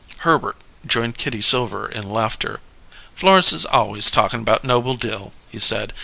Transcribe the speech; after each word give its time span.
Herbert 0.21 0.55
joined 0.87 1.19
Kitty 1.19 1.41
Silver 1.41 1.87
in 1.87 2.09
laughter. 2.09 2.61
"Florence 3.13 3.53
is 3.53 3.67
always 3.67 4.09
talkin' 4.09 4.39
about 4.39 4.63
Noble 4.63 4.95
Dill," 4.95 5.31
he 5.47 5.59
said. 5.59 5.93